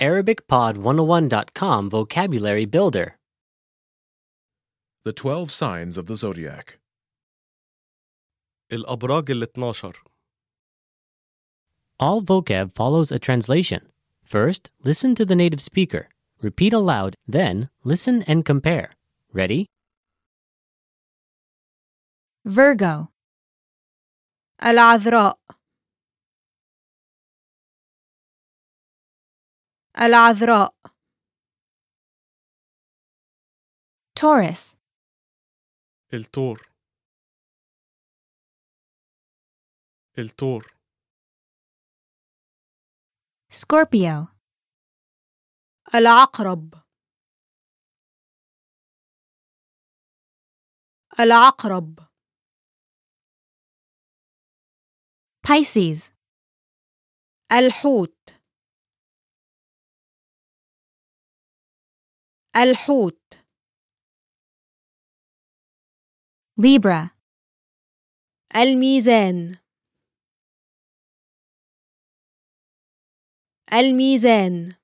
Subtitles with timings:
[0.00, 3.18] ArabicPod101.com Vocabulary Builder.
[5.04, 6.78] The 12 signs of the zodiac.
[8.72, 9.92] الأبراج ال 12
[12.00, 13.88] All vocab follows a translation.
[14.24, 16.08] First, listen to the native speaker.
[16.42, 18.90] Repeat aloud, then, listen and compare.
[19.32, 19.66] Ready?
[22.44, 23.08] Virgo,
[24.62, 25.38] العذراء
[30.01, 30.75] العذراء.
[34.19, 34.75] Taurus,
[36.13, 36.69] التور
[40.19, 40.79] التور
[43.51, 44.27] Scorpio,
[45.95, 46.73] العقرب.
[51.19, 51.99] العقرب.
[55.47, 56.11] Pisces,
[57.51, 58.38] الحوت.
[62.55, 63.45] الحوت.
[66.57, 67.09] Libra,
[68.55, 69.59] الميزان.
[73.73, 74.79] الميزان.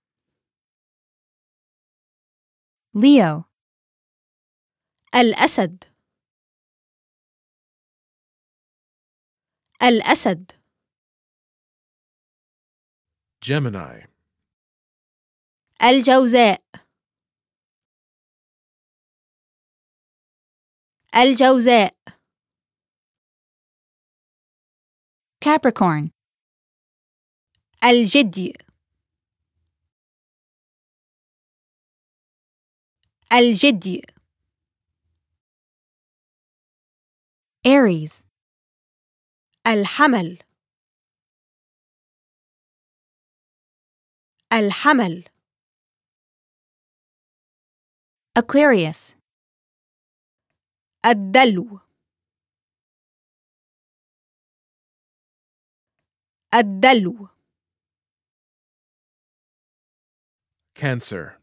[2.95, 3.43] Leo,
[5.15, 5.83] الأسد.
[9.83, 10.51] الأسد.
[13.45, 14.07] Gemini.
[15.83, 16.84] الجوزاء.
[21.15, 21.95] الجوزاء.
[25.45, 26.09] Capricorn,
[27.83, 28.53] الجدي.
[33.33, 34.01] الجدي.
[37.67, 38.23] Aries,
[39.67, 40.37] الحمل.
[44.53, 45.23] الحمل.
[48.39, 49.15] Aquarius,
[51.05, 51.79] الدلو.
[56.53, 57.29] الدلو.
[60.75, 61.41] Cancer.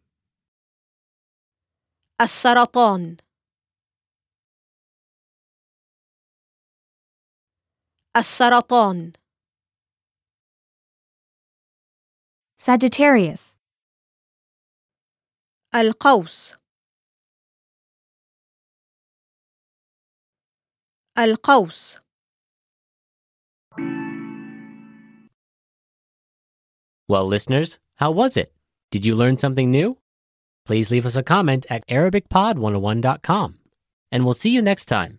[2.20, 3.16] السرطان.
[8.16, 9.12] السرطان.
[12.58, 13.56] Sagittarius,
[15.74, 16.61] القوس.
[21.17, 21.97] القوس
[27.09, 28.51] Well, listeners, how was it?
[28.91, 29.97] Did you learn something new?
[30.65, 33.49] Please leave us a comment at ArabicPod101.com.
[34.11, 35.15] And we'll see you next time.